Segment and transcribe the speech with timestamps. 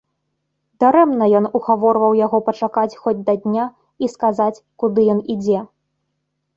[0.83, 3.65] Дарэмна ён угаворваў яго пачакаць хоць да дня
[4.03, 5.59] і сказаць, куды ён ідзе.